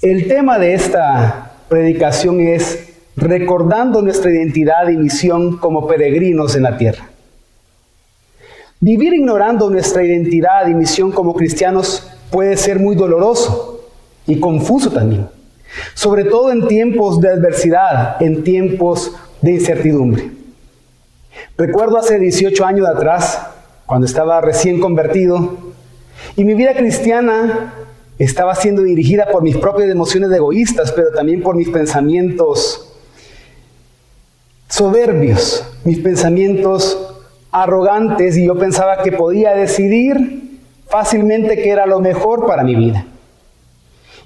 [0.00, 6.76] El tema de esta predicación es recordando nuestra identidad y misión como peregrinos en la
[6.76, 7.08] tierra.
[8.78, 13.88] Vivir ignorando nuestra identidad y misión como cristianos puede ser muy doloroso
[14.24, 15.26] y confuso también,
[15.94, 20.30] sobre todo en tiempos de adversidad, en tiempos de incertidumbre.
[21.56, 23.48] Recuerdo hace 18 años atrás,
[23.84, 25.58] cuando estaba recién convertido,
[26.36, 27.74] y mi vida cristiana
[28.18, 32.92] estaba siendo dirigida por mis propias emociones egoístas, pero también por mis pensamientos
[34.68, 37.14] soberbios, mis pensamientos
[37.50, 43.06] arrogantes, y yo pensaba que podía decidir fácilmente qué era lo mejor para mi vida.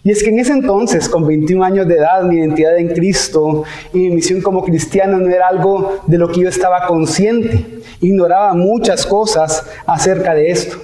[0.05, 3.62] Y es que en ese entonces, con 21 años de edad, mi identidad en Cristo
[3.92, 7.64] y mi misión como cristiano no era algo de lo que yo estaba consciente.
[8.00, 10.77] Ignoraba muchas cosas acerca de esto.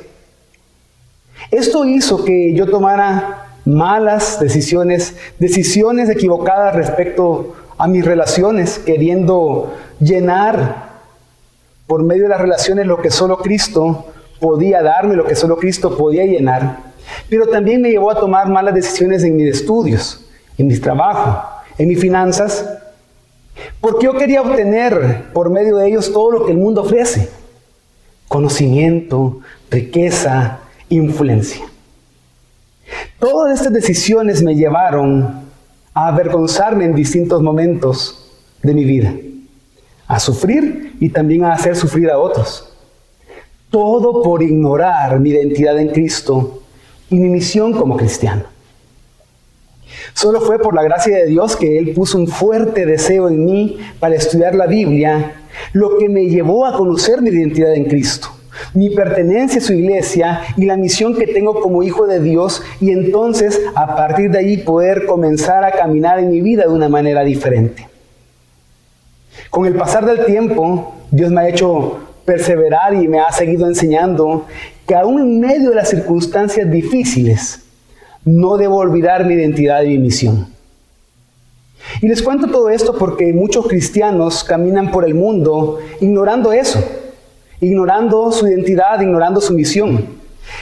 [1.50, 10.88] Esto hizo que yo tomara malas decisiones, decisiones equivocadas respecto a mis relaciones, queriendo llenar
[11.86, 14.06] por medio de las relaciones lo que solo Cristo
[14.40, 16.78] podía darme, lo que solo Cristo podía llenar.
[17.30, 20.26] Pero también me llevó a tomar malas decisiones en mis estudios,
[20.58, 21.42] en mi trabajo,
[21.78, 22.68] en mis finanzas,
[23.80, 27.28] porque yo quería obtener por medio de ellos todo lo que el mundo ofrece.
[28.28, 29.40] Conocimiento,
[29.70, 31.64] riqueza, influencia.
[33.18, 35.48] Todas estas decisiones me llevaron
[35.92, 38.30] a avergonzarme en distintos momentos
[38.62, 39.14] de mi vida,
[40.06, 42.72] a sufrir y también a hacer sufrir a otros.
[43.70, 46.62] Todo por ignorar mi identidad en Cristo
[47.10, 48.44] y mi misión como cristiano.
[50.14, 53.78] Solo fue por la gracia de Dios que Él puso un fuerte deseo en mí
[53.98, 55.42] para estudiar la Biblia,
[55.72, 58.37] lo que me llevó a conocer mi identidad en Cristo
[58.74, 62.90] mi pertenencia a su iglesia y la misión que tengo como hijo de Dios y
[62.90, 67.22] entonces a partir de ahí poder comenzar a caminar en mi vida de una manera
[67.24, 67.88] diferente.
[69.50, 74.46] Con el pasar del tiempo, Dios me ha hecho perseverar y me ha seguido enseñando
[74.86, 77.64] que aún en medio de las circunstancias difíciles,
[78.24, 80.48] no debo olvidar mi identidad y mi misión.
[82.02, 86.84] Y les cuento todo esto porque muchos cristianos caminan por el mundo ignorando eso
[87.60, 90.06] ignorando su identidad, ignorando su misión.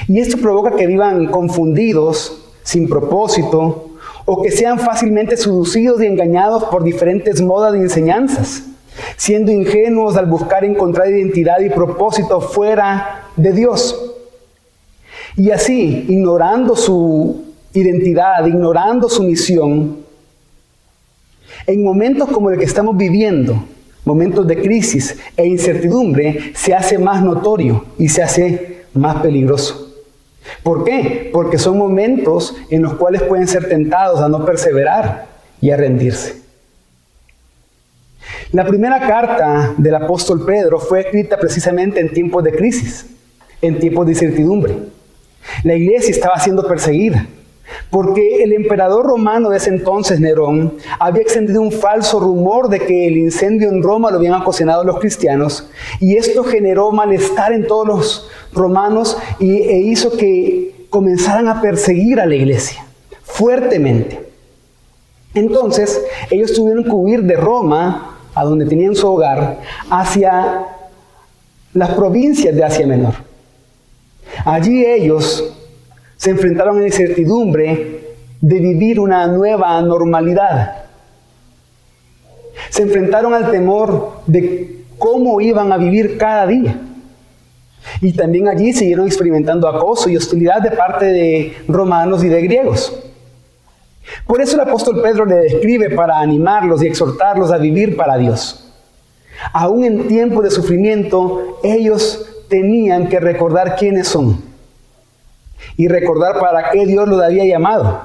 [0.08, 3.90] Y esto provoca que vivan confundidos, sin propósito,
[4.24, 8.64] o que sean fácilmente seducidos y engañados por diferentes modas de enseñanzas,
[9.16, 14.14] siendo ingenuos al buscar encontrar identidad y propósito fuera de Dios.
[15.36, 19.98] Y así, ignorando su identidad, ignorando su misión,
[21.66, 23.62] en momentos como el que estamos viviendo,
[24.06, 29.94] momentos de crisis e incertidumbre, se hace más notorio y se hace más peligroso.
[30.62, 31.28] ¿Por qué?
[31.32, 35.26] Porque son momentos en los cuales pueden ser tentados a no perseverar
[35.60, 36.36] y a rendirse.
[38.52, 43.06] La primera carta del apóstol Pedro fue escrita precisamente en tiempos de crisis,
[43.60, 44.74] en tiempos de incertidumbre.
[45.64, 47.26] La iglesia estaba siendo perseguida.
[47.90, 53.06] Porque el emperador romano de ese entonces, Nerón, había extendido un falso rumor de que
[53.06, 55.68] el incendio en Roma lo habían ocasionado los cristianos,
[56.00, 62.20] y esto generó malestar en todos los romanos y, e hizo que comenzaran a perseguir
[62.20, 62.84] a la iglesia
[63.22, 64.20] fuertemente.
[65.34, 69.60] Entonces, ellos tuvieron que huir de Roma, a donde tenían su hogar,
[69.90, 70.66] hacia
[71.74, 73.14] las provincias de Asia Menor.
[74.44, 75.55] Allí ellos
[76.16, 78.00] se enfrentaron a la incertidumbre
[78.40, 80.84] de vivir una nueva normalidad.
[82.70, 86.80] Se enfrentaron al temor de cómo iban a vivir cada día.
[88.00, 92.98] Y también allí siguieron experimentando acoso y hostilidad de parte de romanos y de griegos.
[94.26, 98.72] Por eso el apóstol Pedro le describe para animarlos y exhortarlos a vivir para Dios.
[99.52, 104.45] Aún en tiempo de sufrimiento, ellos tenían que recordar quiénes son
[105.76, 108.04] y recordar para qué Dios los había llamado.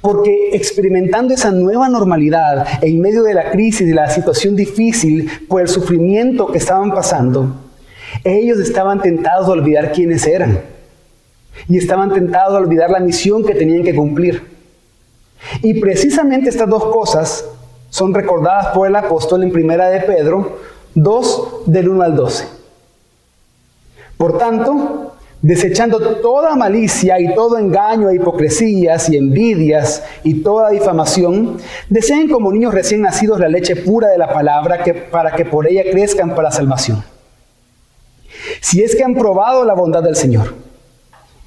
[0.00, 5.60] Porque experimentando esa nueva normalidad en medio de la crisis, de la situación difícil, por
[5.60, 7.54] el sufrimiento que estaban pasando,
[8.24, 10.60] ellos estaban tentados a olvidar quiénes eran.
[11.68, 14.42] Y estaban tentados a olvidar la misión que tenían que cumplir.
[15.62, 17.44] Y precisamente estas dos cosas
[17.90, 20.58] son recordadas por el apóstol en primera de Pedro
[20.94, 22.48] 2 del 1 al 12.
[24.16, 25.15] Por tanto,
[25.46, 31.58] desechando toda malicia y todo engaño e hipocresías y envidias y toda difamación,
[31.88, 35.68] deseen como niños recién nacidos la leche pura de la palabra que, para que por
[35.68, 37.04] ella crezcan para salvación.
[38.60, 40.52] Si es que han probado la bondad del Señor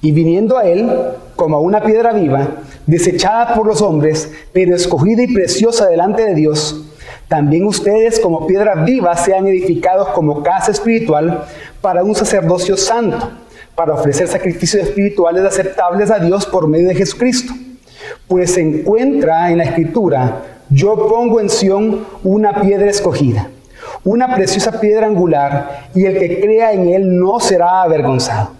[0.00, 0.90] y viniendo a Él
[1.36, 2.48] como a una piedra viva,
[2.86, 6.86] desechada por los hombres, pero escogida y preciosa delante de Dios,
[7.28, 11.44] también ustedes como piedras vivas sean edificados como casa espiritual
[11.82, 13.30] para un sacerdocio santo,
[13.80, 17.54] para ofrecer sacrificios espirituales aceptables a Dios por medio de Jesucristo.
[18.28, 23.48] Pues se encuentra en la escritura, yo pongo en Sión una piedra escogida,
[24.04, 28.50] una preciosa piedra angular, y el que crea en él no será avergonzado.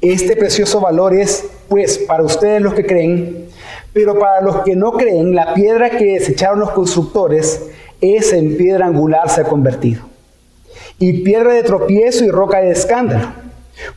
[0.00, 3.48] Este precioso valor es, pues, para ustedes los que creen,
[3.92, 7.60] pero para los que no creen, la piedra que desecharon los constructores
[8.00, 10.04] es en piedra angular se ha convertido.
[11.00, 13.43] Y piedra de tropiezo y roca de escándalo.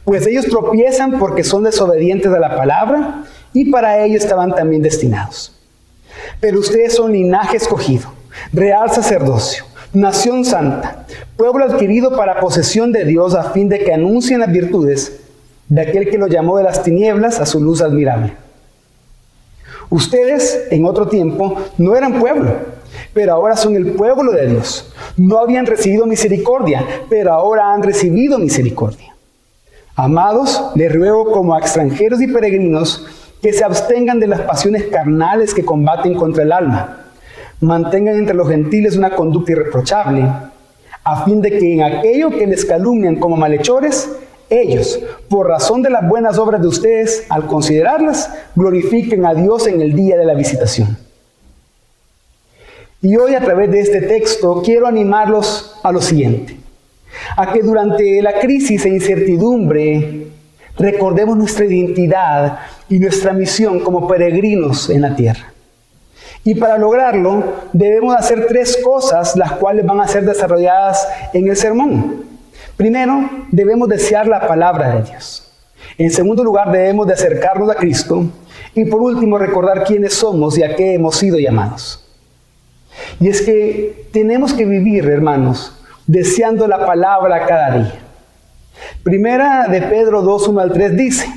[0.04, 5.54] Pues ellos tropiezan porque son desobedientes a la palabra y para ello estaban también destinados.
[6.40, 8.12] Pero ustedes son linaje escogido,
[8.54, 14.40] real sacerdocio, nación santa, pueblo adquirido para posesión de Dios a fin de que anuncien
[14.40, 15.22] las virtudes
[15.70, 18.34] de aquel que lo llamó de las tinieblas a su luz admirable.
[19.90, 22.52] Ustedes en otro tiempo no eran pueblo,
[23.14, 24.94] pero ahora son el pueblo de Dios.
[25.16, 29.17] No habían recibido misericordia, pero ahora han recibido misericordia.
[30.00, 33.04] Amados, les ruego como a extranjeros y peregrinos
[33.42, 37.08] que se abstengan de las pasiones carnales que combaten contra el alma.
[37.62, 40.30] Mantengan entre los gentiles una conducta irreprochable,
[41.04, 44.08] a fin de que en aquello que les calumnian como malhechores,
[44.52, 45.00] ellos,
[45.30, 49.96] por razón de las buenas obras de ustedes, al considerarlas, glorifiquen a Dios en el
[49.96, 50.96] día de la visitación.
[53.02, 56.56] Y hoy a través de este texto quiero animarlos a lo siguiente,
[57.36, 60.28] a que durante la crisis e incertidumbre
[60.78, 62.60] recordemos nuestra identidad
[62.90, 65.54] y nuestra misión como peregrinos en la tierra.
[66.44, 67.44] Y para lograrlo
[67.74, 72.24] debemos hacer tres cosas, las cuales van a ser desarrolladas en el sermón.
[72.78, 75.52] Primero, debemos desear la palabra de Dios.
[75.98, 78.26] En segundo lugar, debemos de acercarnos a Cristo.
[78.76, 82.06] Y por último, recordar quiénes somos y a qué hemos sido llamados.
[83.20, 85.77] Y es que tenemos que vivir, hermanos,
[86.08, 88.00] deseando la palabra cada día.
[89.04, 91.28] Primera de Pedro 2, 1 al 3 dice,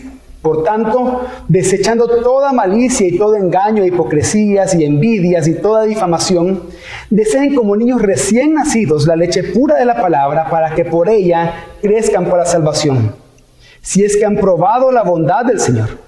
[0.43, 6.62] por tanto, desechando toda malicia y todo engaño, hipocresías y envidias y toda difamación,
[7.11, 11.66] deseen como niños recién nacidos la leche pura de la palabra para que por ella
[11.82, 13.14] crezcan para salvación,
[13.82, 15.99] si es que han probado la bondad del Señor.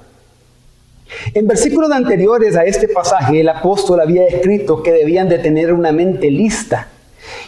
[1.34, 5.92] En versículos anteriores a este pasaje, el apóstol había escrito que debían de tener una
[5.92, 6.88] mente lista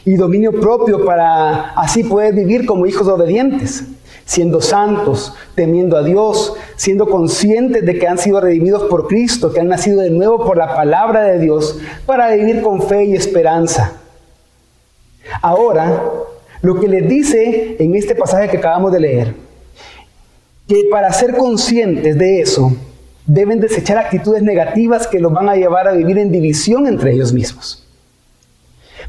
[0.04, 3.84] y dominio propio para así poder vivir como hijos obedientes
[4.24, 9.60] siendo santos, temiendo a Dios, siendo conscientes de que han sido redimidos por Cristo, que
[9.60, 14.00] han nacido de nuevo por la palabra de Dios, para vivir con fe y esperanza.
[15.42, 16.02] Ahora,
[16.62, 19.34] lo que les dice en este pasaje que acabamos de leer,
[20.66, 22.74] que para ser conscientes de eso,
[23.26, 27.32] deben desechar actitudes negativas que los van a llevar a vivir en división entre ellos
[27.32, 27.83] mismos.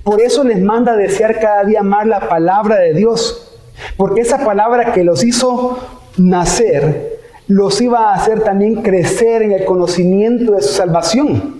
[0.05, 3.57] Por eso les manda a desear cada día más la palabra de Dios,
[3.97, 5.79] porque esa palabra que los hizo
[6.15, 7.17] nacer,
[7.47, 11.55] los iba a hacer también crecer en el conocimiento de su salvación.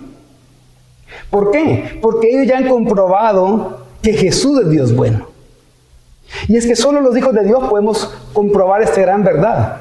[1.28, 1.98] ¿Por qué?
[2.00, 5.26] Porque ellos ya han comprobado que Jesús es Dios bueno.
[6.46, 9.78] Y es que solo los hijos de Dios podemos comprobar esta gran verdad.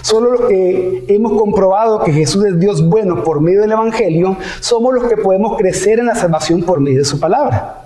[0.00, 4.94] Solo los que hemos comprobado que Jesús es Dios bueno por medio del Evangelio, somos
[4.94, 7.79] los que podemos crecer en la salvación por medio de su palabra.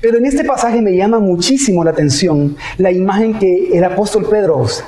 [0.00, 4.58] Pero en este pasaje me llama muchísimo la atención la imagen que el apóstol Pedro
[4.58, 4.84] usa.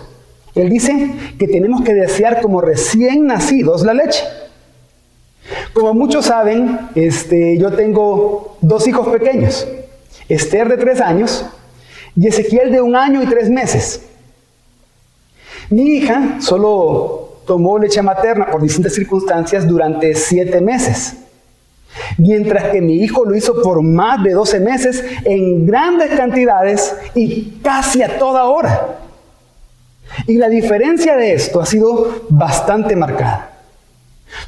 [0.54, 4.22] Él dice que tenemos que desear como recién nacidos la leche.
[5.72, 9.66] Como muchos saben, este, yo tengo dos hijos pequeños,
[10.28, 11.44] Esther de tres años
[12.16, 14.02] y Ezequiel de un año y tres meses.
[15.70, 21.16] Mi hija solo tomó leche materna por distintas circunstancias durante siete meses.
[22.18, 27.58] Mientras que mi hijo lo hizo por más de 12 meses en grandes cantidades y
[27.62, 28.98] casi a toda hora.
[30.26, 33.50] Y la diferencia de esto ha sido bastante marcada.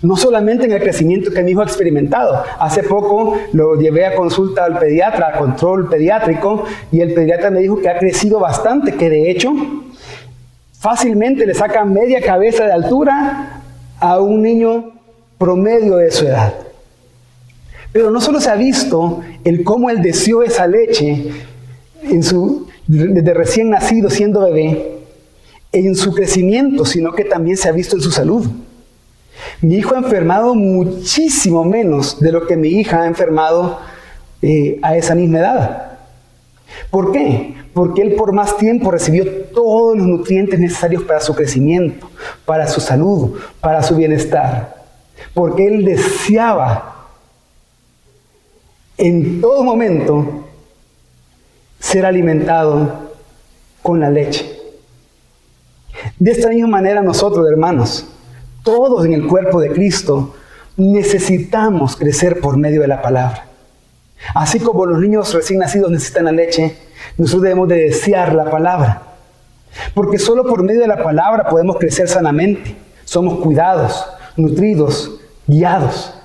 [0.02, 2.42] No solamente en el crecimiento que mi hijo ha experimentado.
[2.58, 7.60] Hace poco lo llevé a consulta al pediatra, a control pediátrico, y el pediatra me
[7.60, 9.52] dijo que ha crecido bastante, que de hecho
[10.78, 13.62] fácilmente le saca media cabeza de altura
[14.00, 14.92] a un niño
[15.38, 16.65] promedio de su edad.
[17.96, 21.30] Pero no solo se ha visto el cómo él deseó esa leche
[22.02, 24.98] en su, desde recién nacido siendo bebé,
[25.72, 28.48] en su crecimiento, sino que también se ha visto en su salud.
[29.62, 33.80] Mi hijo ha enfermado muchísimo menos de lo que mi hija ha enfermado
[34.42, 35.92] eh, a esa misma edad.
[36.90, 37.54] ¿Por qué?
[37.72, 39.24] Porque él por más tiempo recibió
[39.54, 42.10] todos los nutrientes necesarios para su crecimiento,
[42.44, 44.84] para su salud, para su bienestar.
[45.32, 46.95] Porque él deseaba
[48.98, 50.44] en todo momento
[51.78, 53.10] ser alimentado
[53.82, 54.56] con la leche.
[56.18, 58.06] De esta misma manera nosotros, hermanos,
[58.62, 60.34] todos en el cuerpo de Cristo,
[60.76, 63.46] necesitamos crecer por medio de la palabra.
[64.34, 66.76] Así como los niños recién nacidos necesitan la leche,
[67.16, 69.02] nosotros debemos de desear la palabra.
[69.94, 72.74] Porque solo por medio de la palabra podemos crecer sanamente.
[73.04, 76.15] Somos cuidados, nutridos, guiados.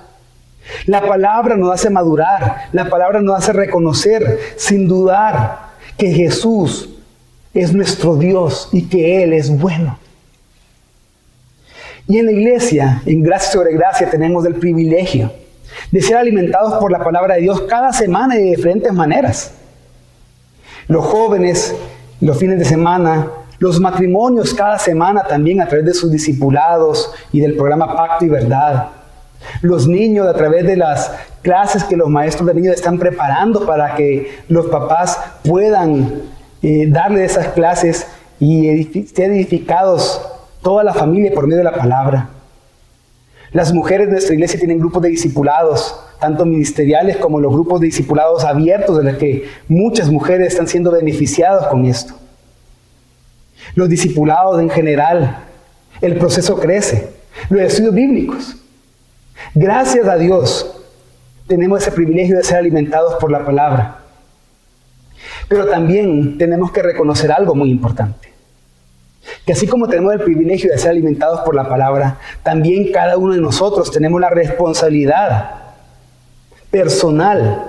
[0.86, 6.88] La palabra nos hace madurar, la palabra nos hace reconocer sin dudar que Jesús
[7.54, 9.98] es nuestro Dios y que Él es bueno.
[12.08, 15.32] Y en la iglesia, en gracia sobre gracia, tenemos el privilegio
[15.90, 19.52] de ser alimentados por la palabra de Dios cada semana y de diferentes maneras.
[20.88, 21.74] Los jóvenes,
[22.20, 23.28] los fines de semana,
[23.58, 28.28] los matrimonios cada semana también a través de sus discipulados y del programa Pacto y
[28.28, 28.88] Verdad.
[29.60, 33.94] Los niños a través de las clases que los maestros de niños están preparando para
[33.94, 36.22] que los papás puedan
[36.62, 38.06] eh, darle esas clases
[38.38, 40.20] y ser edificados
[40.62, 42.30] toda la familia por medio de la palabra.
[43.52, 47.86] Las mujeres de nuestra iglesia tienen grupos de discipulados, tanto ministeriales como los grupos de
[47.86, 52.14] discipulados abiertos, de los que muchas mujeres están siendo beneficiadas con esto.
[53.74, 55.38] Los discipulados en general,
[56.00, 57.10] el proceso crece.
[57.50, 58.56] Los estudios bíblicos.
[59.54, 60.82] Gracias a Dios
[61.46, 63.98] tenemos ese privilegio de ser alimentados por la palabra.
[65.48, 68.32] Pero también tenemos que reconocer algo muy importante.
[69.44, 73.34] Que así como tenemos el privilegio de ser alimentados por la palabra, también cada uno
[73.34, 75.50] de nosotros tenemos la responsabilidad
[76.70, 77.66] personal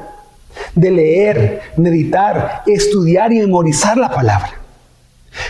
[0.76, 4.52] de leer, meditar, estudiar y memorizar la palabra.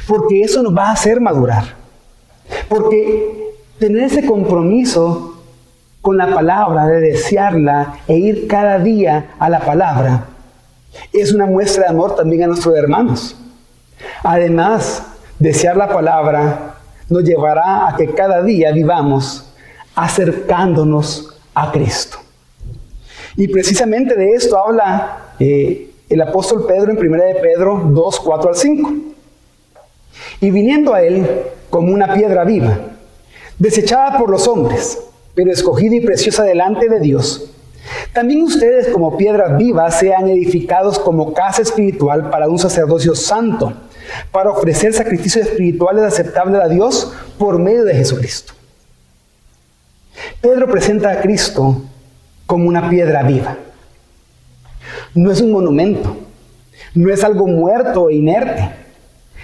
[0.08, 1.76] Porque eso nos va a hacer madurar.
[2.68, 5.33] Porque tener ese compromiso
[6.04, 10.26] con la palabra, de desearla e ir cada día a la palabra,
[11.12, 13.36] es una muestra de amor también a nuestros hermanos.
[14.22, 15.04] Además,
[15.44, 16.76] Desear la palabra
[17.10, 19.52] nos llevará a que cada día vivamos
[19.94, 22.18] acercándonos a Cristo.
[23.36, 28.50] Y precisamente de esto habla eh, el apóstol Pedro en 1 de Pedro 2, 4
[28.50, 28.94] al 5.
[30.40, 31.28] Y viniendo a él
[31.70, 32.78] como una piedra viva,
[33.60, 34.98] desechada por los hombres,
[35.36, 37.50] pero escogida y preciosa delante de Dios,
[38.14, 43.74] también ustedes como piedras vivas sean edificados como casa espiritual para un sacerdocio santo
[44.32, 48.54] para ofrecer sacrificios espirituales aceptables a Dios por medio de Jesucristo.
[50.42, 51.82] Pedro presenta a Cristo
[52.46, 53.58] como una piedra viva.
[55.16, 56.18] No es un monumento,
[56.94, 58.70] no es algo muerto e inerte,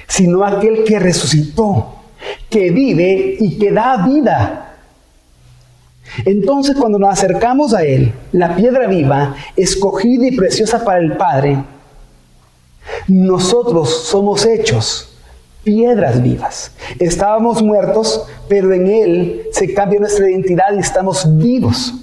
[0.08, 1.96] sino aquel que resucitó,
[2.50, 4.69] que vive y que da vida.
[6.26, 11.64] Entonces cuando nos acercamos a Él, la piedra viva, escogida y preciosa para el Padre,
[13.08, 15.10] nosotros somos hechos
[15.64, 16.72] piedras vivas.
[17.00, 21.94] Estábamos muertos, pero en Él se cambia nuestra identidad y estamos vivos.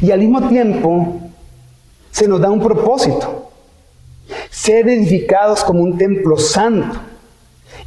[0.00, 1.20] Y al mismo tiempo
[2.10, 3.50] se nos da un propósito.
[4.50, 6.98] Ser edificados como un templo santo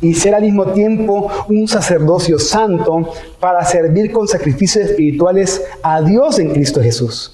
[0.01, 6.39] y ser al mismo tiempo un sacerdocio santo para servir con sacrificios espirituales a Dios
[6.39, 7.34] en Cristo Jesús.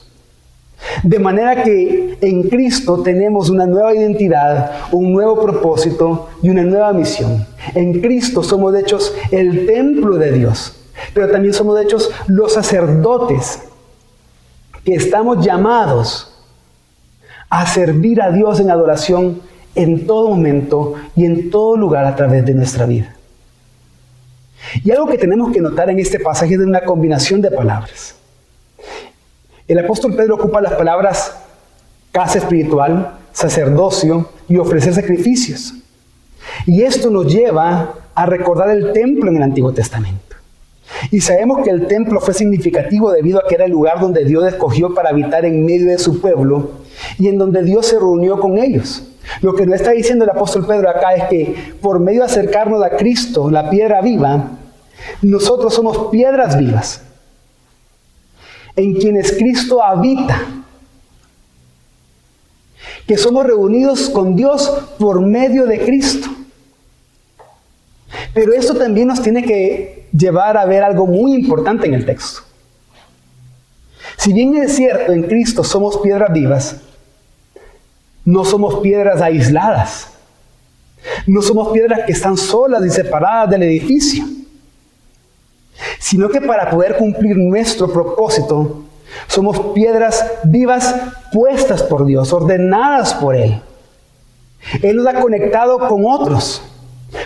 [1.02, 6.92] De manera que en Cristo tenemos una nueva identidad, un nuevo propósito y una nueva
[6.94, 7.46] misión.
[7.74, 10.76] En Cristo somos de hechos el templo de Dios,
[11.14, 13.64] pero también somos de hechos los sacerdotes
[14.84, 16.34] que estamos llamados
[17.50, 19.42] a servir a Dios en adoración
[19.76, 23.16] en todo momento y en todo lugar a través de nuestra vida.
[24.84, 28.16] Y algo que tenemos que notar en este pasaje es una combinación de palabras.
[29.68, 31.36] El apóstol Pedro ocupa las palabras
[32.12, 35.74] casa espiritual, sacerdocio y ofrecer sacrificios.
[36.66, 40.36] Y esto nos lleva a recordar el templo en el Antiguo Testamento.
[41.12, 44.46] Y sabemos que el templo fue significativo debido a que era el lugar donde Dios
[44.46, 46.72] escogió para habitar en medio de su pueblo
[47.18, 49.04] y en donde Dios se reunió con ellos.
[49.42, 52.84] Lo que nos está diciendo el apóstol Pedro acá es que por medio de acercarnos
[52.84, 54.52] a Cristo, la piedra viva,
[55.22, 57.02] nosotros somos piedras vivas
[58.76, 60.42] en quienes Cristo habita.
[63.08, 66.28] Que somos reunidos con Dios por medio de Cristo.
[68.34, 72.42] Pero esto también nos tiene que llevar a ver algo muy importante en el texto.
[74.18, 76.78] Si bien es cierto, en Cristo somos piedras vivas,
[78.26, 80.10] no somos piedras aisladas.
[81.28, 84.26] No somos piedras que están solas y separadas del edificio.
[86.00, 88.84] Sino que para poder cumplir nuestro propósito,
[89.28, 90.96] somos piedras vivas
[91.32, 93.62] puestas por Dios, ordenadas por Él.
[94.82, 96.62] Él nos ha conectado con otros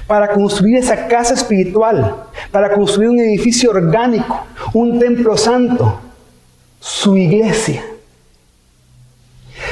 [0.07, 2.15] para construir esa casa espiritual,
[2.51, 5.99] para construir un edificio orgánico, un templo santo,
[6.79, 7.83] su iglesia.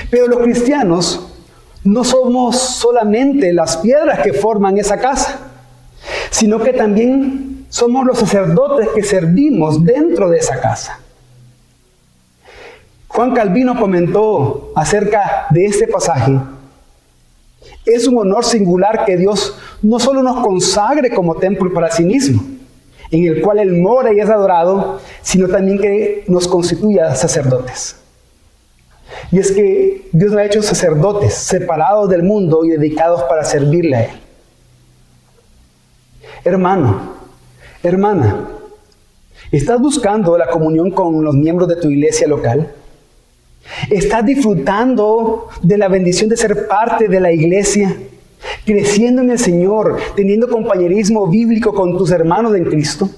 [0.10, 1.26] Pero los cristianos
[1.84, 5.40] no somos solamente las piedras que forman esa casa,
[6.32, 11.00] sino que también somos los sacerdotes que servimos dentro de esa casa.
[13.08, 16.38] Juan Calvino comentó acerca de este pasaje.
[17.86, 22.44] Es un honor singular que Dios no solo nos consagre como templo para sí mismo,
[23.12, 27.96] en el cual Él mora y es adorado, sino también que nos constituya sacerdotes.
[29.32, 33.96] Y es que Dios nos ha hecho sacerdotes, separados del mundo y dedicados para servirle
[33.96, 34.12] a Él.
[36.44, 37.14] Hermano,
[37.82, 38.48] hermana,
[39.52, 42.72] ¿estás buscando la comunión con los miembros de tu iglesia local?
[43.90, 47.98] ¿Estás disfrutando de la bendición de ser parte de la iglesia?
[48.64, 53.10] Creciendo en el Señor, teniendo compañerismo bíblico con tus hermanos en Cristo.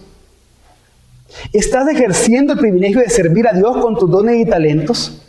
[1.52, 5.22] ¿Estás ejerciendo el privilegio de servir a Dios con tus dones y talentos?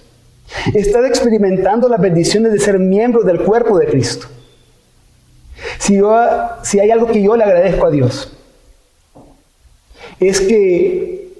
[0.74, 4.26] Estás experimentando las bendiciones de ser miembro del cuerpo de Cristo.
[5.78, 6.00] Si,
[6.62, 8.32] si hay algo que yo le agradezco a Dios,
[10.20, 11.32] es que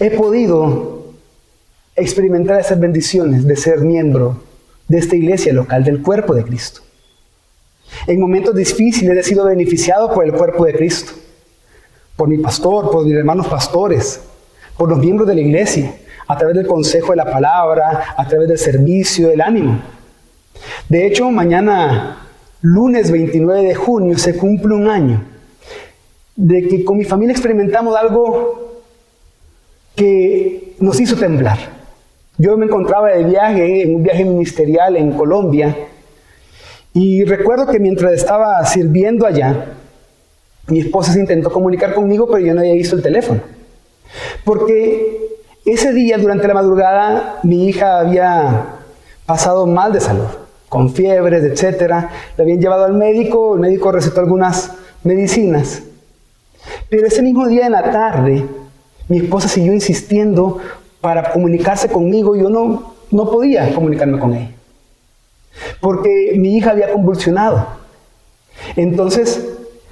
[0.00, 1.12] he podido
[1.96, 4.42] experimentar esas bendiciones de ser miembro
[4.86, 6.80] de esta iglesia local, del cuerpo de Cristo.
[8.06, 11.12] En momentos difíciles he sido beneficiado por el cuerpo de Cristo,
[12.16, 14.20] por mi pastor, por mis hermanos pastores,
[14.76, 15.94] por los miembros de la iglesia
[16.28, 19.80] a través del consejo de la palabra, a través del servicio, del ánimo.
[20.88, 22.18] De hecho, mañana,
[22.60, 25.22] lunes 29 de junio, se cumple un año
[26.36, 28.82] de que con mi familia experimentamos algo
[29.96, 31.58] que nos hizo temblar.
[32.36, 35.76] Yo me encontraba de viaje, en un viaje ministerial en Colombia,
[36.92, 39.74] y recuerdo que mientras estaba sirviendo allá,
[40.68, 43.40] mi esposa se intentó comunicar conmigo, pero yo no había visto el teléfono.
[44.44, 45.37] Porque
[45.72, 48.66] ese día, durante la madrugada, mi hija había
[49.26, 50.26] pasado mal de salud,
[50.68, 51.88] con fiebres, etc.
[51.90, 54.72] La habían llevado al médico, el médico recetó algunas
[55.04, 55.82] medicinas.
[56.88, 58.46] Pero ese mismo día en la tarde,
[59.08, 60.58] mi esposa siguió insistiendo
[61.00, 64.50] para comunicarse conmigo yo no, no podía comunicarme con ella.
[65.80, 67.66] Porque mi hija había convulsionado.
[68.76, 69.46] Entonces,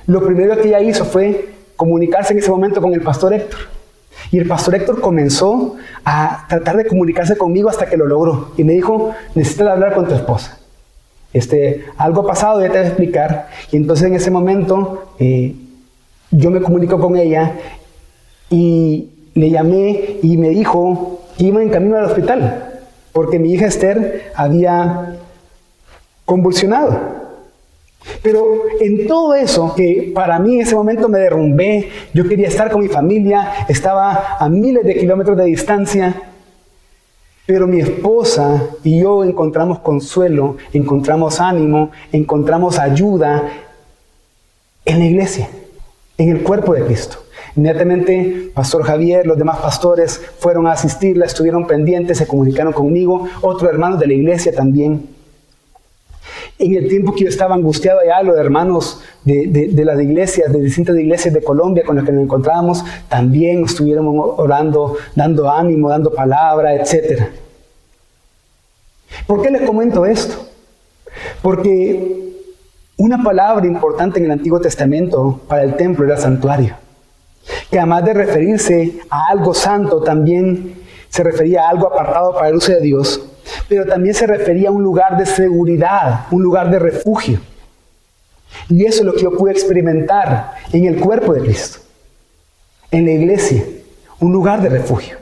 [0.07, 3.76] lo primero que ella hizo fue comunicarse en ese momento con el pastor Héctor.
[4.31, 8.53] Y el pastor Héctor comenzó a tratar de comunicarse conmigo hasta que lo logró.
[8.57, 10.59] Y me dijo, necesitas hablar con tu esposa.
[11.33, 13.49] Este, algo ha pasado, ya te voy a explicar.
[13.73, 15.55] Y entonces en ese momento eh,
[16.31, 17.53] yo me comunico con ella
[18.51, 22.67] y le llamé y me dijo que iba en camino al hospital
[23.17, 25.17] porque mi hija Esther había
[26.27, 27.26] convulsionado.
[28.23, 32.71] Pero en todo eso, que para mí en ese momento me derrumbé, yo quería estar
[32.71, 36.15] con mi familia, estaba a miles de kilómetros de distancia,
[37.47, 43.49] pero mi esposa y yo encontramos consuelo, encontramos ánimo, encontramos ayuda
[44.85, 45.49] en la iglesia,
[46.19, 47.19] en el cuerpo de Cristo.
[47.55, 53.71] Inmediatamente, Pastor Javier, los demás pastores fueron a asistirla, estuvieron pendientes, se comunicaron conmigo, otros
[53.71, 55.16] hermanos de la iglesia también.
[56.59, 60.61] En el tiempo que yo estaba angustiado allá, los hermanos de, de, las iglesias, de
[60.61, 66.15] distintas iglesias de Colombia con las que nos encontrábamos, también estuvieron orando, dando ánimo, dando
[66.15, 67.25] palabra, etc.
[69.27, 70.49] ¿Por qué les comento esto?
[71.43, 72.27] Porque
[72.97, 76.75] una palabra importante en el Antiguo Testamento para el templo era santuario,
[77.71, 80.75] que además de referirse a algo santo, también
[81.11, 83.23] se refería a algo apartado para el uso de Dios
[83.69, 87.41] pero también se refería a un lugar de seguridad, un lugar de refugio.
[88.69, 91.79] Y eso es lo que yo pude experimentar en el cuerpo de Cristo,
[92.91, 93.65] en la iglesia,
[94.21, 95.17] un lugar de refugio.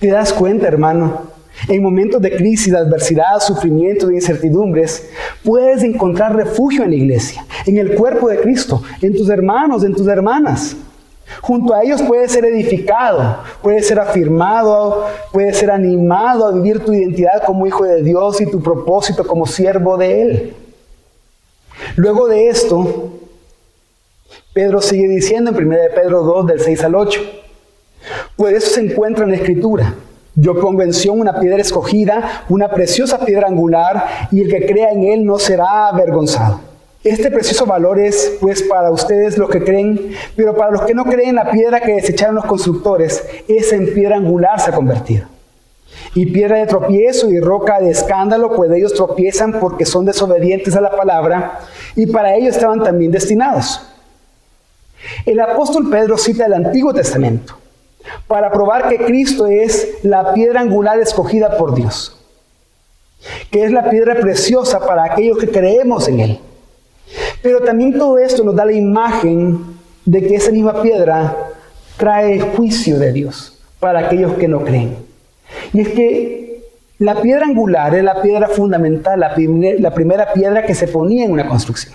[0.00, 1.34] ¿Te das cuenta, hermano?
[1.68, 5.08] En momentos de crisis, de adversidad, sufrimiento, de incertidumbres,
[5.44, 9.94] puedes encontrar refugio en la iglesia, en el cuerpo de Cristo, en tus hermanos, en
[9.94, 10.76] tus hermanas.
[11.40, 16.92] Junto a ellos puedes ser edificado, puedes ser afirmado, puedes ser animado a vivir tu
[16.92, 20.56] identidad como hijo de Dios y tu propósito como siervo de Él.
[21.96, 23.10] Luego de esto,
[24.52, 27.20] Pedro sigue diciendo en 1 Pedro 2 del 6 al 8,
[28.36, 29.94] pues eso se encuentra en la Escritura.
[30.36, 35.04] Yo pongo en una piedra escogida, una preciosa piedra angular, y el que crea en
[35.04, 36.73] él no será avergonzado.
[37.04, 41.04] Este precioso valor es, pues, para ustedes los que creen, pero para los que no
[41.04, 45.26] creen, la piedra que desecharon los constructores, esa en piedra angular se ha convertido.
[46.14, 50.80] Y piedra de tropiezo y roca de escándalo, pues ellos tropiezan porque son desobedientes a
[50.80, 51.60] la palabra,
[51.94, 53.82] y para ello estaban también destinados.
[55.26, 57.58] El apóstol Pedro cita el Antiguo Testamento
[58.26, 62.18] para probar que Cristo es la piedra angular escogida por Dios,
[63.50, 66.40] que es la piedra preciosa para aquellos que creemos en Él.
[67.44, 69.76] Pero también todo esto nos da la imagen
[70.06, 71.36] de que esa misma piedra
[71.98, 74.96] trae juicio de Dios para aquellos que no creen.
[75.74, 76.62] Y es que
[76.96, 79.34] la piedra angular es la piedra fundamental, la,
[79.78, 81.94] la primera piedra que se ponía en una construcción.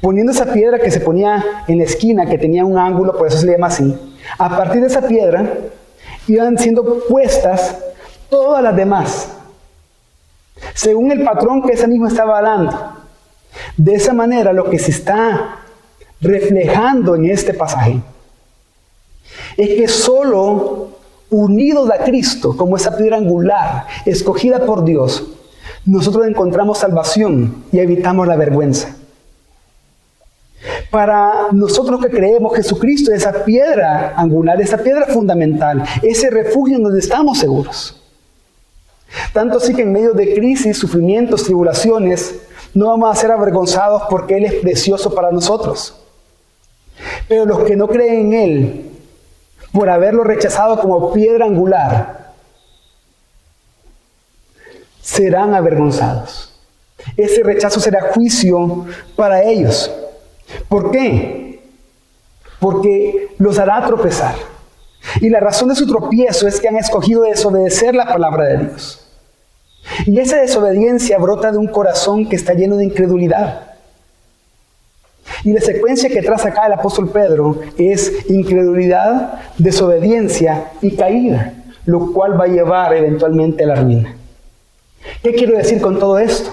[0.00, 3.38] Poniendo esa piedra que se ponía en la esquina, que tenía un ángulo, por eso
[3.38, 3.96] se le llama así,
[4.36, 5.48] a partir de esa piedra
[6.26, 7.84] iban siendo puestas
[8.28, 9.32] todas las demás,
[10.74, 13.05] según el patrón que esa misma estaba dando.
[13.76, 15.58] De esa manera, lo que se está
[16.20, 18.00] reflejando en este pasaje
[19.56, 20.88] es que solo
[21.30, 25.24] unidos a Cristo, como esa piedra angular, escogida por Dios,
[25.84, 28.96] nosotros encontramos salvación y evitamos la vergüenza.
[30.90, 37.00] Para nosotros que creemos Jesucristo, esa piedra angular, esa piedra fundamental, ese refugio en donde
[37.00, 38.02] estamos seguros.
[39.32, 42.40] Tanto así que en medio de crisis, sufrimientos, tribulaciones,
[42.76, 45.96] no vamos a ser avergonzados porque Él es precioso para nosotros.
[47.26, 48.90] Pero los que no creen en Él,
[49.72, 52.34] por haberlo rechazado como piedra angular,
[55.00, 56.52] serán avergonzados.
[57.16, 58.84] Ese rechazo será juicio
[59.16, 59.90] para ellos.
[60.68, 61.62] ¿Por qué?
[62.60, 64.34] Porque los hará tropezar.
[65.22, 69.05] Y la razón de su tropiezo es que han escogido desobedecer la palabra de Dios.
[70.06, 73.76] Y esa desobediencia brota de un corazón que está lleno de incredulidad.
[75.44, 82.12] Y la secuencia que traza acá el apóstol Pedro es incredulidad, desobediencia y caída, lo
[82.12, 84.16] cual va a llevar eventualmente a la ruina.
[85.22, 86.50] ¿Qué quiero decir con todo esto?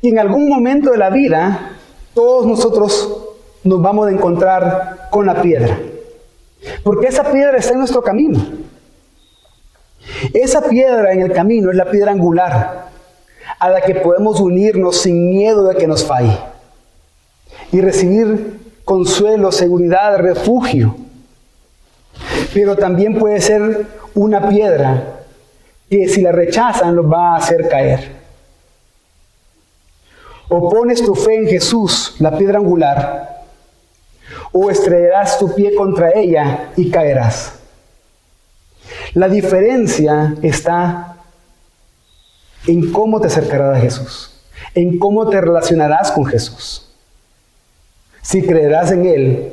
[0.00, 1.72] Que en algún momento de la vida
[2.14, 3.28] todos nosotros
[3.64, 5.78] nos vamos a encontrar con la piedra.
[6.82, 8.40] Porque esa piedra está en nuestro camino.
[10.34, 12.88] Esa piedra en el camino es la piedra angular
[13.58, 16.38] a la que podemos unirnos sin miedo de que nos falle
[17.72, 20.96] y recibir consuelo, seguridad, refugio.
[22.54, 25.18] Pero también puede ser una piedra
[25.88, 28.18] que si la rechazan los va a hacer caer.
[30.48, 33.44] O pones tu fe en Jesús, la piedra angular,
[34.52, 37.57] o estrellarás tu pie contra ella y caerás.
[39.14, 41.16] La diferencia está
[42.66, 44.40] en cómo te acercarás a Jesús,
[44.74, 46.90] en cómo te relacionarás con Jesús.
[48.22, 49.52] Si creerás en Él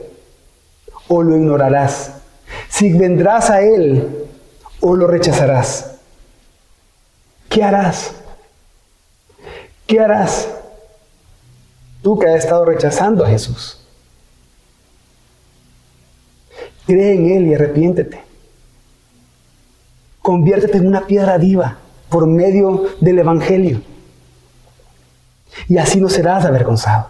[1.08, 2.12] o lo ignorarás.
[2.70, 4.28] Si vendrás a Él
[4.82, 5.96] o lo rechazarás.
[7.50, 8.12] ¿Qué harás?
[9.88, 10.50] ¿Qué harás?
[12.02, 13.80] Tú que has estado rechazando a Jesús.
[16.86, 18.25] Cree en Él y arrepiéntete.
[20.26, 21.78] Conviértete en una piedra viva
[22.10, 23.80] por medio del Evangelio.
[25.68, 27.10] Y así no serás avergonzado.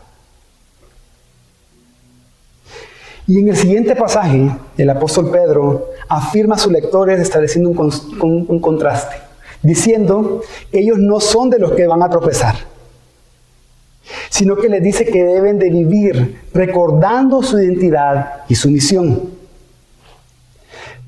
[3.25, 9.15] Y en el siguiente pasaje, el apóstol Pedro afirma a sus lectores estableciendo un, contraste,
[9.63, 12.56] diciendo que ellos no son de los que van a tropezar,
[14.30, 19.35] sino que les dice que deben de vivir recordando su identidad y su misión.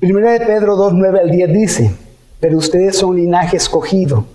[0.00, 1.90] Primera de Pedro 2, 9 al 10 dice,
[2.38, 4.26] pero ustedes son linaje escogido,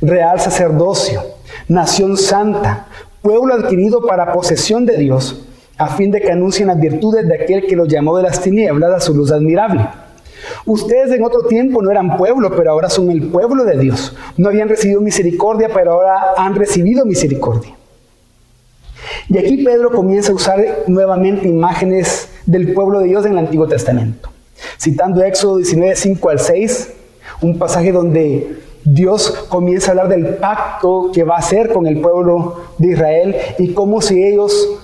[0.00, 1.22] real sacerdocio,
[1.68, 2.86] nación santa,
[3.20, 7.66] pueblo adquirido para posesión de Dios, a fin de que anuncien las virtudes de aquel
[7.66, 9.86] que los llamó de las tinieblas a su luz admirable.
[10.64, 14.16] Ustedes en otro tiempo no eran pueblo, pero ahora son el pueblo de Dios.
[14.38, 17.76] No habían recibido misericordia, pero ahora han recibido misericordia.
[19.28, 23.68] Y aquí Pedro comienza a usar nuevamente imágenes del pueblo de Dios en el Antiguo
[23.68, 24.30] Testamento
[24.80, 26.92] citando Éxodo 19, 5 al 6,
[27.42, 32.00] un pasaje donde Dios comienza a hablar del pacto que va a hacer con el
[32.00, 34.78] pueblo de Israel y cómo si ellos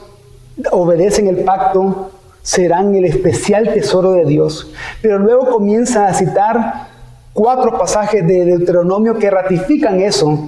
[0.71, 2.11] obedecen el pacto
[2.43, 4.71] serán el especial tesoro de Dios.
[5.01, 6.89] Pero luego comienza a citar
[7.33, 10.39] cuatro pasajes de Deuteronomio que ratifican eso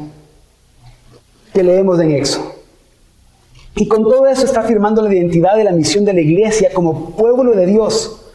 [1.55, 2.53] que leemos en Éxodo.
[3.75, 7.13] Y con todo eso está afirmando la identidad de la misión de la iglesia como
[7.17, 8.28] pueblo de Dios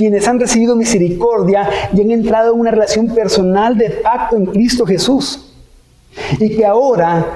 [0.00, 4.86] quienes han recibido misericordia y han entrado en una relación personal de pacto en Cristo
[4.86, 5.52] Jesús.
[6.38, 7.26] Y que ahora,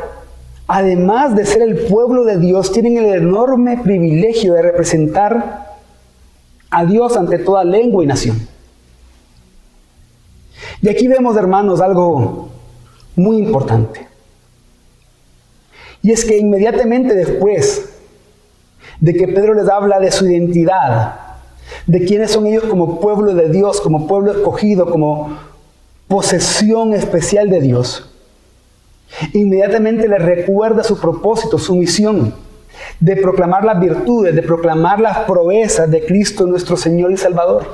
[0.67, 5.77] además de ser el pueblo de Dios, tienen el enorme privilegio de representar
[6.71, 8.49] a Dios ante toda lengua y nación.
[10.81, 12.49] Y aquí vemos, hermanos, algo
[13.15, 14.09] muy importante.
[16.01, 17.91] Y es que inmediatamente después
[19.01, 21.24] de que Pedro les habla de su identidad,
[21.87, 25.39] de quiénes son ellos como pueblo de Dios, como pueblo escogido, como
[26.09, 28.11] posesión especial de Dios,
[29.33, 32.35] inmediatamente les recuerda su propósito, su misión
[33.01, 37.65] de proclamar las virtudes, de proclamar las proezas de Cristo nuestro Señor y Salvador.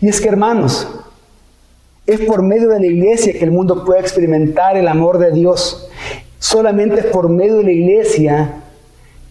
[0.00, 0.88] Y es que hermanos,
[2.06, 5.88] es por medio de la iglesia que el mundo puede experimentar el amor de Dios.
[6.38, 8.62] Solamente es por medio de la iglesia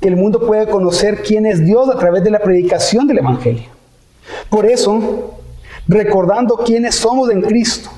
[0.08, 3.70] el mundo puede conocer quién es Dios a través de la predicación del Evangelio.
[4.50, 5.36] Por eso,
[5.88, 7.90] recordando quiénes somos en Cristo,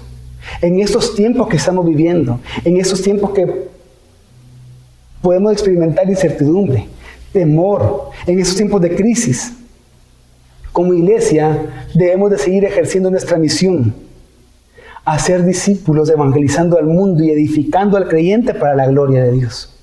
[0.61, 3.67] en estos tiempos que estamos viviendo, en estos tiempos que
[5.21, 6.87] podemos experimentar incertidumbre,
[7.33, 9.53] temor, en esos tiempos de crisis,
[10.71, 13.93] como iglesia debemos de seguir ejerciendo nuestra misión
[15.03, 19.76] a ser discípulos, evangelizando al mundo y edificando al creyente para la gloria de Dios.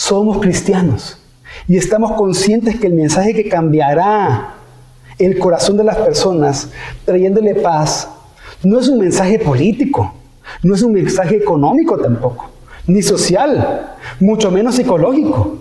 [0.00, 1.18] Somos cristianos
[1.68, 4.54] y estamos conscientes que el mensaje que cambiará
[5.18, 6.70] el corazón de las personas,
[7.04, 8.08] trayéndole paz,
[8.62, 10.14] no es un mensaje político,
[10.62, 12.48] no es un mensaje económico tampoco,
[12.86, 15.58] ni social, mucho menos psicológico.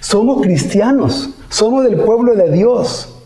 [0.00, 3.20] Somos cristianos, somos del pueblo de Dios.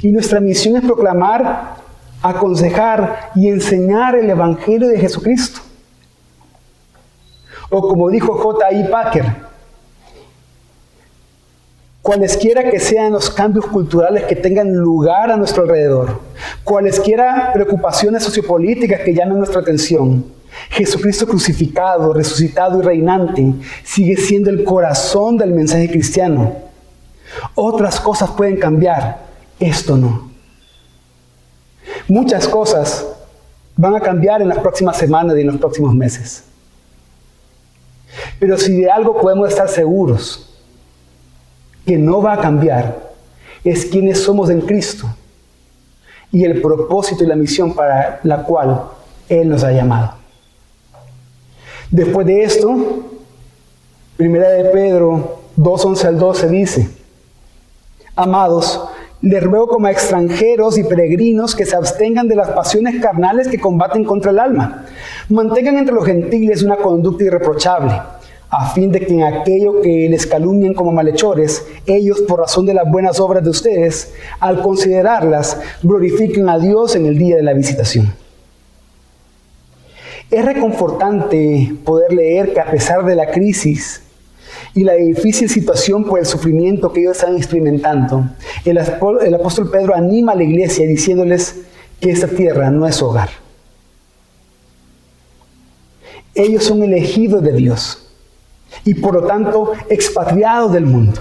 [0.00, 1.76] Y nuestra misión es proclamar
[2.22, 5.60] aconsejar y enseñar el Evangelio de Jesucristo.
[7.68, 8.84] O como dijo J.I.
[8.84, 9.47] Packer,
[12.08, 16.18] cualesquiera que sean los cambios culturales que tengan lugar a nuestro alrededor,
[16.64, 20.24] cualesquiera preocupaciones sociopolíticas que llamen nuestra atención,
[20.70, 23.52] Jesucristo crucificado, resucitado y reinante
[23.84, 26.56] sigue siendo el corazón del mensaje cristiano.
[27.54, 29.18] Otras cosas pueden cambiar,
[29.60, 30.30] esto no.
[32.08, 33.06] Muchas cosas
[33.76, 36.44] van a cambiar en las próximas semanas y en los próximos meses.
[38.40, 40.48] Pero si de algo podemos estar seguros
[41.88, 42.98] que no va a cambiar,
[43.64, 45.06] es quienes somos en Cristo
[46.30, 48.82] y el propósito y la misión para la cual
[49.26, 50.12] Él nos ha llamado.
[51.90, 52.76] Después de esto,
[54.18, 56.90] Primera de Pedro 2.11 al 12 dice,
[58.16, 58.84] Amados,
[59.22, 63.58] les ruego como a extranjeros y peregrinos que se abstengan de las pasiones carnales que
[63.58, 64.84] combaten contra el alma.
[65.30, 67.98] Mantengan entre los gentiles una conducta irreprochable,
[68.50, 72.74] a fin de que en aquello que les calumnien como malhechores, ellos, por razón de
[72.74, 77.52] las buenas obras de ustedes, al considerarlas, glorifiquen a Dios en el día de la
[77.52, 78.14] visitación.
[80.30, 84.02] Es reconfortante poder leer que a pesar de la crisis,
[84.74, 88.24] y la difícil situación por el sufrimiento que ellos están experimentando,
[88.64, 88.78] el,
[89.34, 91.62] apóstol Pedro anima a la iglesia diciéndoles
[92.00, 93.30] que esta tierra no es hogar.
[96.34, 98.07] Ellos son elegidos de Dios
[98.84, 101.20] y por lo tanto expatriados del mundo.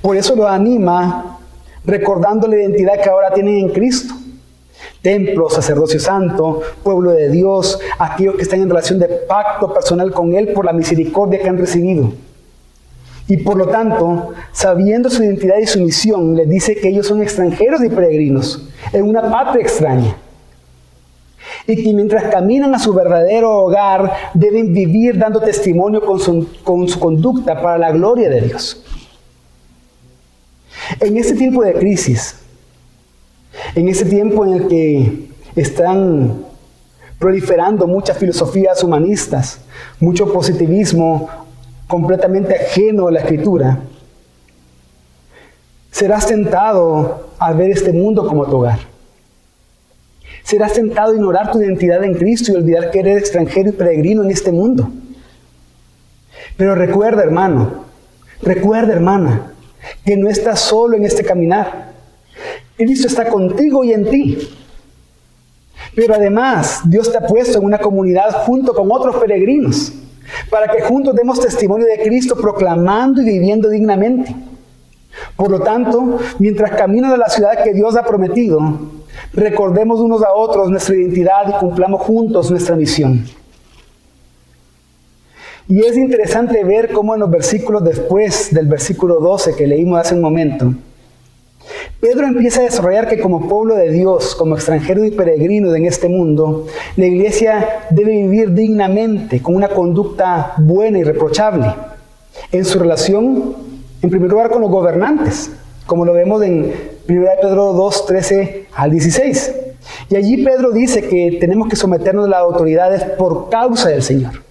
[0.00, 1.38] Por eso lo anima
[1.84, 4.14] recordando la identidad que ahora tienen en Cristo.
[5.02, 10.34] Templo, sacerdocio santo, pueblo de Dios, aquellos que están en relación de pacto personal con
[10.34, 12.12] Él por la misericordia que han recibido.
[13.26, 17.22] Y por lo tanto, sabiendo su identidad y su misión, les dice que ellos son
[17.22, 20.16] extranjeros y peregrinos en una patria extraña.
[21.66, 26.86] Y que mientras caminan a su verdadero hogar, deben vivir dando testimonio con su, con
[26.88, 28.84] su conducta para la gloria de Dios.
[31.00, 32.40] En este tiempo de crisis,
[33.74, 36.44] en este tiempo en el que están
[37.18, 39.60] proliferando muchas filosofías humanistas,
[40.00, 41.28] mucho positivismo
[41.86, 43.78] completamente ajeno a la escritura,
[45.90, 48.93] serás tentado a ver este mundo como tu hogar.
[50.44, 54.22] Serás tentado a ignorar tu identidad en Cristo y olvidar que eres extranjero y peregrino
[54.22, 54.90] en este mundo.
[56.56, 57.86] Pero recuerda, hermano,
[58.42, 59.52] recuerda, hermana,
[60.04, 61.94] que no estás solo en este caminar.
[62.76, 64.48] Cristo está contigo y en ti.
[65.96, 69.92] Pero además, Dios te ha puesto en una comunidad junto con otros peregrinos
[70.50, 74.34] para que juntos demos testimonio de Cristo proclamando y viviendo dignamente.
[75.36, 78.60] Por lo tanto, mientras camino de la ciudad que Dios ha prometido,
[79.32, 83.24] recordemos unos a otros nuestra identidad y cumplamos juntos nuestra misión.
[85.66, 90.14] Y es interesante ver cómo en los versículos después del versículo 12 que leímos hace
[90.14, 90.74] un momento,
[92.00, 96.08] Pedro empieza a desarrollar que como pueblo de Dios, como extranjero y peregrino en este
[96.08, 101.74] mundo, la iglesia debe vivir dignamente, con una conducta buena y reprochable,
[102.52, 103.56] en su relación,
[104.02, 105.50] en primer lugar, con los gobernantes,
[105.86, 106.74] como lo vemos en
[107.08, 109.54] 1 Pedro 2, 13 al 16.
[110.10, 114.42] Y allí Pedro dice que tenemos que someternos a las autoridades por causa del Señor.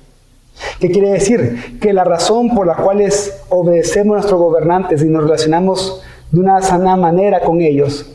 [0.80, 1.80] ¿Qué quiere decir?
[1.80, 3.04] Que la razón por la cual
[3.50, 8.06] obedecemos a nuestros gobernantes y nos relacionamos de una sana manera con ellos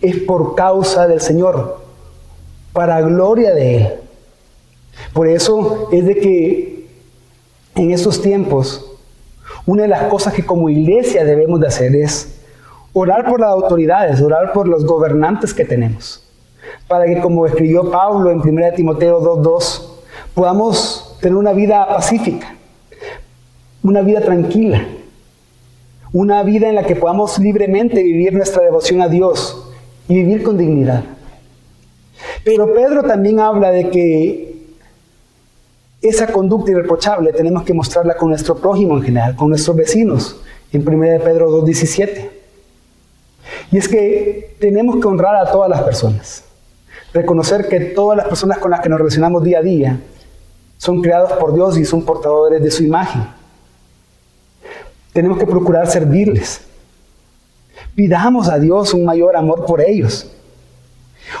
[0.00, 1.80] es por causa del Señor,
[2.72, 3.88] para gloria de Él.
[5.12, 6.86] Por eso es de que
[7.76, 8.90] en estos tiempos,
[9.64, 12.41] una de las cosas que como iglesia debemos de hacer es
[12.92, 16.22] orar por las autoridades, orar por los gobernantes que tenemos,
[16.88, 19.82] para que como escribió Pablo en 1 Timoteo 2.2,
[20.34, 22.54] podamos tener una vida pacífica,
[23.82, 24.86] una vida tranquila,
[26.12, 29.70] una vida en la que podamos libremente vivir nuestra devoción a Dios
[30.08, 31.04] y vivir con dignidad.
[32.44, 34.52] Pero Pedro también habla de que
[36.02, 40.40] esa conducta irreprochable tenemos que mostrarla con nuestro prójimo en general, con nuestros vecinos,
[40.72, 42.41] en 1 Pedro 2.17.
[43.72, 46.44] Y es que tenemos que honrar a todas las personas,
[47.14, 49.98] reconocer que todas las personas con las que nos relacionamos día a día
[50.76, 53.26] son creados por Dios y son portadores de su imagen.
[55.14, 56.60] Tenemos que procurar servirles.
[57.94, 60.30] Pidamos a Dios un mayor amor por ellos.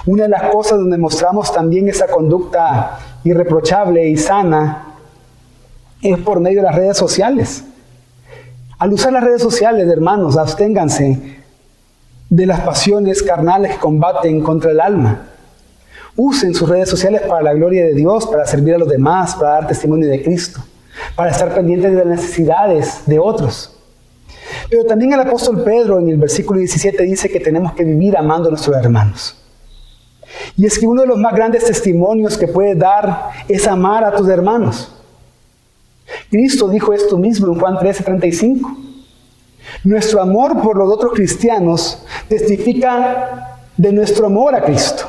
[0.06, 4.94] Una de las cosas donde mostramos también esa conducta irreprochable y sana
[6.00, 7.62] es por medio de las redes sociales.
[8.78, 11.41] Al usar las redes sociales, hermanos, absténganse
[12.32, 15.28] de las pasiones carnales que combaten contra el alma.
[16.16, 19.50] Usen sus redes sociales para la gloria de Dios, para servir a los demás, para
[19.52, 20.62] dar testimonio de Cristo
[21.16, 23.74] para estar pendientes de las necesidades de otros.
[24.68, 28.48] Pero también el apóstol Pedro en el versículo 17 dice que tenemos que vivir amando
[28.48, 29.36] a nuestros hermanos.
[30.56, 34.14] Y es que uno de los más grandes testimonios que puedes dar es amar a
[34.14, 34.94] tus hermanos.
[36.30, 38.91] Cristo dijo esto mismo en Juan 13:35.
[39.84, 45.04] Nuestro amor por los otros cristianos testifica de nuestro amor a Cristo.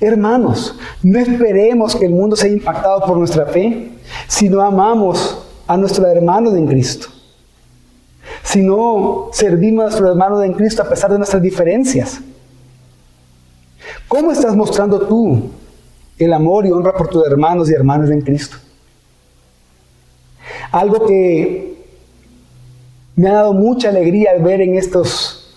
[0.00, 3.92] Hermanos, no esperemos que el mundo sea impactado por nuestra fe,
[4.26, 7.08] si no amamos a nuestros hermanos en Cristo.
[8.42, 12.20] Si no servimos a nuestros hermanos en Cristo a pesar de nuestras diferencias.
[14.08, 15.50] ¿Cómo estás mostrando tú
[16.18, 18.56] el amor y honra por tus hermanos y hermanas en Cristo?
[20.72, 21.75] Algo que
[23.16, 25.54] me ha dado mucha alegría al ver en estos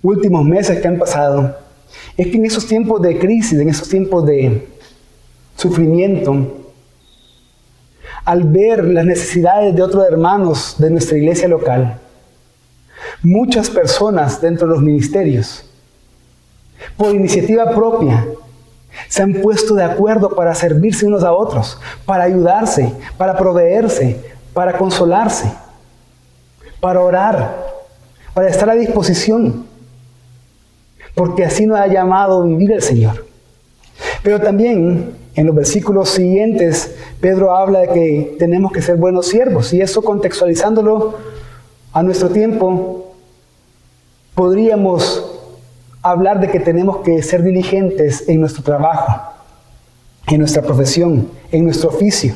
[0.00, 1.56] últimos meses que han pasado
[2.16, 4.68] es que en esos tiempos de crisis, en esos tiempos de
[5.56, 6.66] sufrimiento,
[8.24, 11.98] al ver las necesidades de otros hermanos de nuestra iglesia local,
[13.22, 15.68] muchas personas dentro de los ministerios,
[16.96, 18.26] por iniciativa propia,
[19.08, 24.20] se han puesto de acuerdo para servirse unos a otros, para ayudarse, para proveerse,
[24.52, 25.50] para consolarse,
[26.84, 27.64] para orar,
[28.34, 29.64] para estar a disposición
[31.14, 33.24] porque así nos ha llamado a vivir el Señor.
[34.22, 39.72] Pero también en los versículos siguientes, Pedro habla de que tenemos que ser buenos siervos,
[39.72, 41.14] y eso contextualizándolo
[41.94, 43.14] a nuestro tiempo,
[44.34, 45.24] podríamos
[46.02, 49.32] hablar de que tenemos que ser diligentes en nuestro trabajo,
[50.26, 52.34] en nuestra profesión, en nuestro oficio.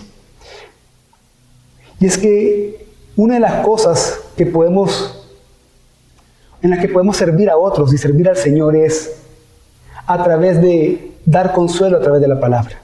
[2.00, 5.14] Y es que una de las cosas que podemos
[6.62, 9.20] en la que podemos servir a otros y servir al Señor es
[10.06, 12.80] a través de dar consuelo a través de la palabra.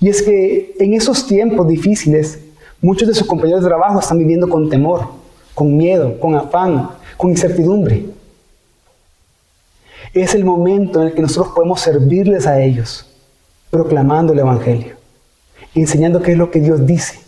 [0.00, 2.38] Y es que en esos tiempos difíciles,
[2.80, 5.08] muchos de sus compañeros de trabajo están viviendo con temor,
[5.54, 8.06] con miedo, con afán, con incertidumbre.
[10.14, 13.06] Es el momento en el que nosotros podemos servirles a ellos,
[13.70, 14.96] proclamando el Evangelio,
[15.74, 17.18] enseñando qué es lo que Dios dice,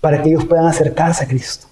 [0.00, 1.66] para que ellos puedan acercarse a Cristo.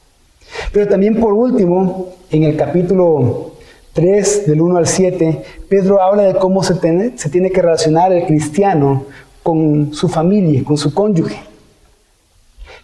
[0.72, 3.52] Pero también por último, en el capítulo
[3.92, 9.04] 3, del 1 al 7, Pedro habla de cómo se tiene, que relacionar el cristiano
[9.42, 11.38] con su familia, con su cónyuge.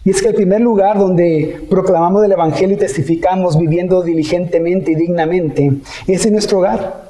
[0.03, 4.95] Y es que el primer lugar donde proclamamos el Evangelio y testificamos viviendo diligentemente y
[4.95, 5.71] dignamente
[6.05, 7.05] es en nuestro hogar.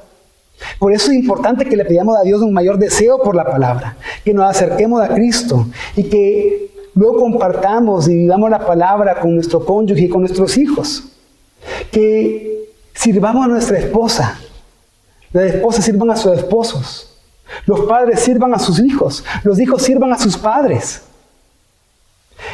[0.80, 3.98] Por eso es importante que le pidamos a Dios un mayor deseo por la palabra,
[4.24, 9.64] que nos acerquemos a Cristo y que Luego compartamos y vivamos la palabra con nuestro
[9.64, 11.04] cónyuge y con nuestros hijos.
[11.92, 14.40] Que sirvamos a nuestra esposa.
[15.34, 17.20] Las esposas sirvan a sus esposos.
[17.66, 19.26] Los padres sirvan a sus hijos.
[19.44, 21.04] Los hijos sirvan a sus padres.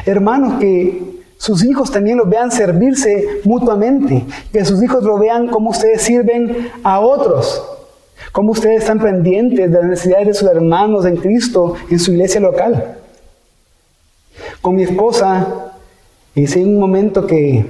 [0.05, 5.71] Hermanos, que sus hijos también los vean servirse mutuamente, que sus hijos lo vean como
[5.71, 7.63] ustedes sirven a otros,
[8.31, 12.41] como ustedes están pendientes de las necesidades de sus hermanos en Cristo en su iglesia
[12.41, 13.00] local.
[14.61, 15.73] Con mi esposa
[16.35, 17.65] hice un momento que,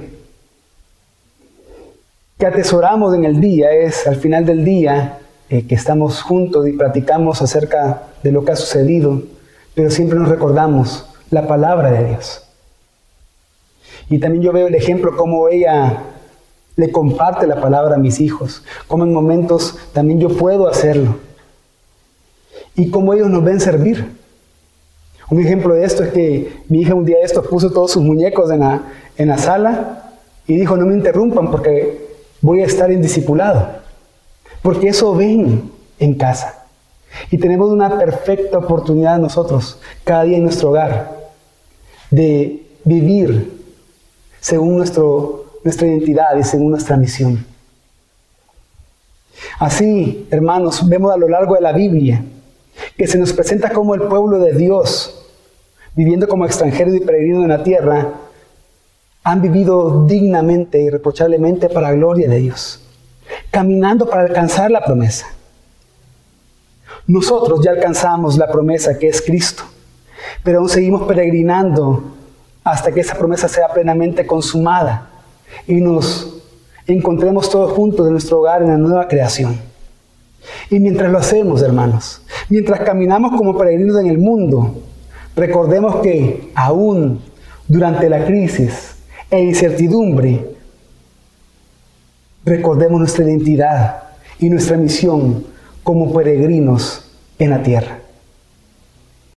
[2.38, 5.18] que atesoramos en el día, es al final del día
[5.48, 9.22] eh, que estamos juntos y platicamos acerca de lo que ha sucedido,
[9.74, 12.42] pero siempre nos recordamos la palabra de Dios.
[14.10, 16.02] Y también yo veo el ejemplo como ella
[16.76, 21.16] le comparte la palabra a mis hijos, como en momentos también yo puedo hacerlo.
[22.74, 24.21] Y como ellos nos ven servir.
[25.32, 28.02] Un ejemplo de esto es que mi hija un día de esto puso todos sus
[28.02, 28.82] muñecos en la,
[29.16, 30.12] en la sala
[30.46, 32.06] y dijo, no me interrumpan porque
[32.42, 33.66] voy a estar indiscipulado.
[34.60, 36.66] Porque eso ven en casa.
[37.30, 41.30] Y tenemos una perfecta oportunidad nosotros, cada día en nuestro hogar,
[42.10, 43.58] de vivir
[44.38, 47.42] según nuestro, nuestra identidad y según nuestra misión.
[49.58, 52.22] Así, hermanos, vemos a lo largo de la Biblia
[52.98, 55.20] que se nos presenta como el pueblo de Dios,
[55.94, 58.08] viviendo como extranjeros y peregrinos en la tierra,
[59.24, 62.80] han vivido dignamente y reprochablemente para la gloria de Dios,
[63.50, 65.26] caminando para alcanzar la promesa.
[67.06, 69.64] Nosotros ya alcanzamos la promesa que es Cristo,
[70.42, 72.02] pero aún seguimos peregrinando
[72.64, 75.10] hasta que esa promesa sea plenamente consumada
[75.66, 76.42] y nos
[76.86, 79.60] encontremos todos juntos en nuestro hogar en la nueva creación.
[80.70, 84.74] Y mientras lo hacemos, hermanos, mientras caminamos como peregrinos en el mundo,
[85.36, 87.20] recordemos que aún
[87.68, 88.96] durante la crisis
[89.30, 90.46] e incertidumbre,
[92.44, 94.02] recordemos nuestra identidad
[94.38, 95.44] y nuestra misión
[95.82, 98.01] como peregrinos en la tierra.